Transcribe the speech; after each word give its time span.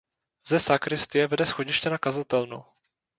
Ze 0.45 0.59
sakristie 0.59 1.27
vede 1.27 1.45
schodiště 1.45 1.89
na 1.89 1.97
kazatelnu. 1.97 2.63